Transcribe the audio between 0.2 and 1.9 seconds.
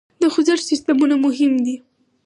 د خوزښت سیسټمونه مهم دي.